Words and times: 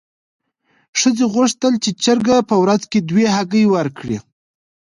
ښځې 0.99 1.25
غوښتل 1.33 1.73
چې 1.83 1.91
چرګه 2.03 2.37
په 2.49 2.55
ورځ 2.63 2.81
کې 2.91 2.99
دوه 3.09 3.25
هګۍ 3.35 3.65
ورکړي. 3.75 4.17